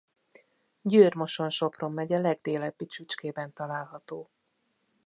[0.81, 4.29] Győr-Moson-Sopron megye legdélebbi csücskében található.